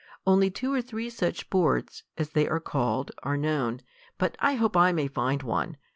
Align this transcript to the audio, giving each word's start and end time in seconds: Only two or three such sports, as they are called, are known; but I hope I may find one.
Only 0.25 0.49
two 0.49 0.73
or 0.73 0.81
three 0.81 1.11
such 1.11 1.41
sports, 1.41 2.01
as 2.17 2.29
they 2.31 2.47
are 2.49 2.59
called, 2.59 3.11
are 3.21 3.37
known; 3.37 3.81
but 4.17 4.35
I 4.39 4.55
hope 4.55 4.75
I 4.75 4.91
may 4.91 5.07
find 5.07 5.43
one. 5.43 5.77